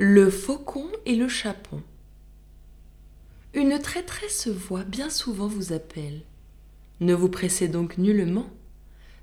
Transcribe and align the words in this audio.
Le 0.00 0.30
faucon 0.30 0.86
et 1.06 1.16
le 1.16 1.26
chapon. 1.26 1.82
Une 3.52 3.80
traîtresse 3.80 4.46
voix 4.46 4.84
bien 4.84 5.10
souvent 5.10 5.48
vous 5.48 5.72
appelle. 5.72 6.22
Ne 7.00 7.14
vous 7.14 7.28
pressez 7.28 7.66
donc 7.66 7.98
nullement. 7.98 8.48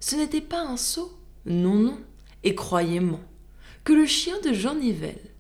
Ce 0.02 0.18
n'était 0.18 0.42
pas 0.42 0.60
un 0.60 0.76
sot, 0.76 1.18
non, 1.46 1.76
non, 1.76 1.98
et 2.44 2.56
croyez-moi, 2.56 3.22
que 3.86 3.94
le 3.94 4.06
chien 4.06 4.36
de 4.42 4.52
Jean 4.52 4.76
Nivelle. 4.76 5.32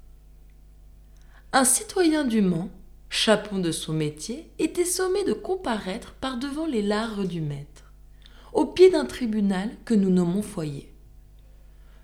Un 1.51 1.65
citoyen 1.65 2.23
du 2.23 2.41
Mans, 2.41 2.69
chapon 3.09 3.59
de 3.59 3.73
son 3.73 3.91
métier, 3.91 4.49
était 4.57 4.85
sommé 4.85 5.25
de 5.25 5.33
comparaître 5.33 6.13
par 6.13 6.37
devant 6.37 6.65
les 6.65 6.81
lares 6.81 7.25
du 7.25 7.41
maître, 7.41 7.91
au 8.53 8.67
pied 8.67 8.89
d'un 8.89 9.05
tribunal 9.05 9.69
que 9.83 9.95
nous 9.95 10.11
nommons 10.11 10.43
foyer. 10.43 10.93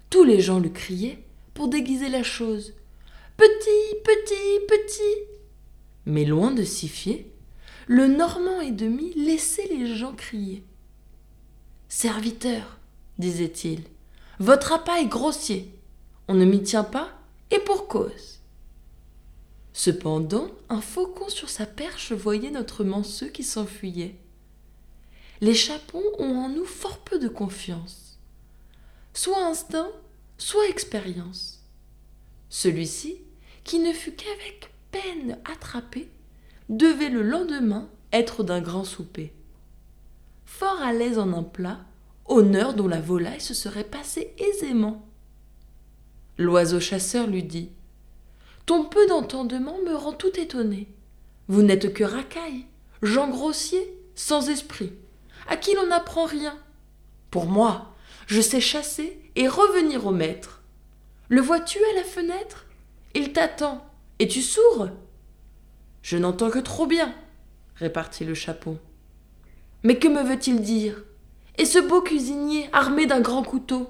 Tous 0.09 0.25
les 0.25 0.41
gens 0.41 0.59
le 0.59 0.67
criaient 0.67 1.23
pour 1.53 1.69
déguiser 1.69 2.09
la 2.09 2.23
chose, 2.23 2.73
Petit, 3.41 3.95
petit, 4.03 4.67
petit. 4.67 5.17
Mais 6.05 6.25
loin 6.25 6.51
de 6.51 6.63
s'y 6.63 6.87
fier, 6.87 7.25
le 7.87 8.05
Normand 8.05 8.61
et 8.61 8.69
demi 8.69 9.15
laissait 9.15 9.65
les 9.65 9.95
gens 9.95 10.13
crier. 10.13 10.63
Serviteur, 11.89 12.77
disait-il, 13.17 13.81
votre 14.37 14.73
appât 14.73 15.01
est 15.01 15.07
grossier. 15.07 15.73
On 16.27 16.35
ne 16.35 16.45
m'y 16.45 16.61
tient 16.61 16.83
pas, 16.83 17.09
et 17.49 17.57
pour 17.57 17.87
cause. 17.87 18.41
Cependant, 19.73 20.51
un 20.69 20.81
faucon 20.81 21.27
sur 21.27 21.49
sa 21.49 21.65
perche 21.65 22.11
voyait 22.11 22.51
notre 22.51 22.83
manceux 22.83 23.29
qui 23.29 23.43
s'enfuyait. 23.43 24.17
Les 25.39 25.55
chapons 25.55 26.03
ont 26.19 26.37
en 26.37 26.49
nous 26.49 26.65
fort 26.65 26.99
peu 26.99 27.17
de 27.17 27.27
confiance. 27.27 28.19
Soit 29.15 29.43
instinct, 29.43 29.89
soit 30.37 30.69
expérience. 30.69 31.57
Celui-ci 32.49 33.17
qui 33.63 33.79
ne 33.79 33.93
fut 33.93 34.13
qu'avec 34.13 34.71
peine 34.91 35.37
attrapé, 35.51 36.09
devait 36.69 37.09
le 37.09 37.21
lendemain 37.21 37.89
être 38.11 38.43
d'un 38.43 38.61
grand 38.61 38.83
souper. 38.83 39.33
Fort 40.45 40.81
à 40.81 40.93
l'aise 40.93 41.17
en 41.17 41.33
un 41.33 41.43
plat, 41.43 41.79
honneur 42.25 42.73
dont 42.73 42.87
la 42.87 43.01
volaille 43.01 43.41
se 43.41 43.53
serait 43.53 43.83
passée 43.83 44.33
aisément. 44.37 45.07
L'oiseau 46.37 46.79
chasseur 46.79 47.27
lui 47.27 47.43
dit 47.43 47.69
Ton 48.65 48.85
peu 48.85 49.05
d'entendement 49.07 49.77
me 49.85 49.95
rend 49.95 50.13
tout 50.13 50.39
étonné. 50.39 50.87
Vous 51.47 51.61
n'êtes 51.61 51.93
que 51.93 52.03
racaille, 52.03 52.65
Jean 53.01 53.29
grossier, 53.29 53.97
sans 54.15 54.49
esprit, 54.49 54.93
à 55.47 55.57
qui 55.57 55.73
l'on 55.75 55.87
n'apprend 55.87 56.25
rien. 56.25 56.57
Pour 57.31 57.45
moi, 57.45 57.93
je 58.27 58.41
sais 58.41 58.61
chasser 58.61 59.19
et 59.35 59.47
revenir 59.47 60.05
au 60.05 60.11
maître. 60.11 60.61
Le 61.29 61.41
vois-tu 61.41 61.79
à 61.91 61.95
la 61.95 62.03
fenêtre? 62.03 62.65
Il 63.15 63.33
t'attend. 63.33 63.85
Es-tu 64.19 64.41
sourd 64.41 64.89
Je 66.01 66.17
n'entends 66.17 66.49
que 66.49 66.59
trop 66.59 66.85
bien, 66.85 67.13
répartit 67.75 68.25
le 68.25 68.33
chapeau. 68.33 68.77
Mais 69.83 69.97
que 69.97 70.07
me 70.07 70.21
veut-il 70.21 70.61
dire? 70.61 71.03
Et 71.57 71.65
ce 71.65 71.79
beau 71.79 72.01
cuisinier 72.01 72.69
armé 72.71 73.05
d'un 73.05 73.19
grand 73.19 73.43
couteau? 73.43 73.89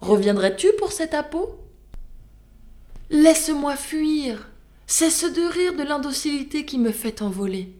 Reviendrais-tu 0.00 0.68
pour 0.78 0.92
cet 0.92 1.14
appeau? 1.14 1.58
Laisse-moi 3.10 3.76
fuir. 3.76 4.48
Cesse 4.86 5.24
de 5.24 5.42
rire 5.42 5.74
de 5.74 5.82
l'indocilité 5.82 6.64
qui 6.64 6.78
me 6.78 6.90
fait 6.90 7.22
envoler. 7.22 7.72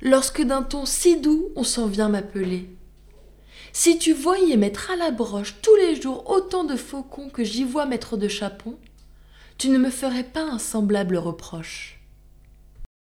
Lorsque 0.00 0.42
d'un 0.42 0.62
ton 0.62 0.86
si 0.86 1.20
doux 1.20 1.50
on 1.56 1.64
s'en 1.64 1.86
vient 1.86 2.08
m'appeler. 2.08 2.68
Si 3.72 3.98
tu 3.98 4.12
voyais 4.12 4.56
mettre 4.56 4.90
à 4.90 4.96
la 4.96 5.10
broche 5.10 5.56
tous 5.62 5.74
les 5.76 6.00
jours 6.00 6.28
autant 6.28 6.64
de 6.64 6.76
faucons 6.76 7.30
que 7.30 7.42
j'y 7.42 7.64
vois 7.64 7.86
mettre 7.86 8.16
de 8.16 8.28
chapons, 8.28 8.76
tu 9.58 9.68
ne 9.68 9.78
me 9.78 9.90
ferais 9.90 10.24
pas 10.24 10.42
un 10.42 10.58
semblable 10.58 11.16
reproche. 11.16 12.01